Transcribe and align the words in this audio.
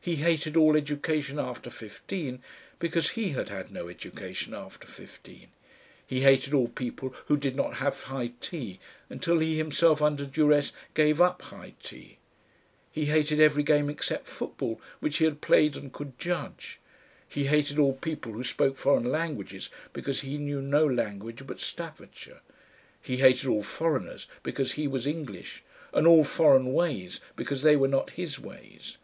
He 0.00 0.16
hated 0.16 0.56
all 0.56 0.78
education 0.78 1.38
after 1.38 1.68
fifteen 1.68 2.42
because 2.78 3.10
he 3.10 3.32
had 3.32 3.50
had 3.50 3.70
no 3.70 3.86
education 3.86 4.54
after 4.54 4.88
fifteen, 4.88 5.48
he 6.06 6.20
hated 6.20 6.54
all 6.54 6.68
people 6.68 7.14
who 7.26 7.36
did 7.36 7.54
not 7.54 7.74
have 7.74 8.04
high 8.04 8.32
tea 8.40 8.80
until 9.10 9.40
he 9.40 9.58
himself 9.58 10.00
under 10.00 10.24
duress 10.24 10.72
gave 10.94 11.20
up 11.20 11.42
high 11.42 11.74
tea, 11.82 12.16
he 12.90 13.04
hated 13.12 13.40
every 13.40 13.62
game 13.62 13.90
except 13.90 14.26
football, 14.26 14.80
which 15.00 15.18
he 15.18 15.26
had 15.26 15.42
played 15.42 15.76
and 15.76 15.92
could 15.92 16.18
judge, 16.18 16.80
he 17.28 17.44
hated 17.44 17.78
all 17.78 17.92
people 17.92 18.32
who 18.32 18.44
spoke 18.44 18.78
foreign 18.78 19.10
languages 19.10 19.68
because 19.92 20.22
he 20.22 20.38
knew 20.38 20.62
no 20.62 20.86
language 20.86 21.46
but 21.46 21.60
Staffordshire, 21.60 22.40
he 23.02 23.18
hated 23.18 23.46
all 23.46 23.62
foreigners 23.62 24.28
because 24.42 24.72
he 24.72 24.88
was 24.88 25.06
English, 25.06 25.62
and 25.92 26.06
all 26.06 26.24
foreign 26.24 26.72
ways 26.72 27.20
because 27.36 27.60
they 27.60 27.76
were 27.76 27.86
not 27.86 28.08
his 28.16 28.38
ways. 28.38 28.96